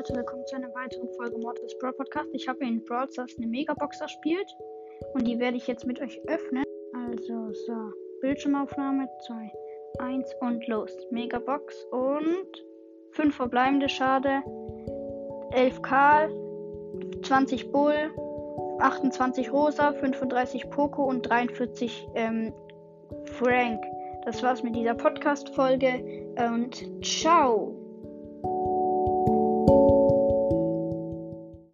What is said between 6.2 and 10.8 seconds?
öffnen. Also so, Bildschirmaufnahme 2, 1 und